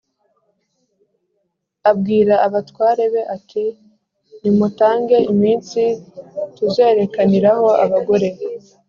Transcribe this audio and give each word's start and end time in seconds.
abwira 1.89 2.33
abatware 2.45 3.03
be, 3.13 3.21
ati: 3.35 3.63
«nimutange 4.41 5.17
iminsi 5.33 5.81
tuzerekaniraho 6.55 7.67
abagore 7.85 8.29